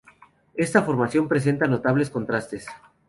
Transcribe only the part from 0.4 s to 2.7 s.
Esta formación presenta notables contrastes.